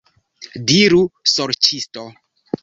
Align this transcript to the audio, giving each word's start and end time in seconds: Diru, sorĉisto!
Diru, 0.71 1.01
sorĉisto! 1.33 2.09